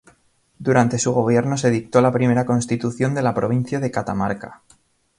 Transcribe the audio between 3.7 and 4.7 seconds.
de Catamarca.